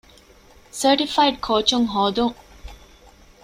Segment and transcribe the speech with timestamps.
[0.79, 2.37] ސާޓިފައިޑް ކޯޗުން ހޯދުން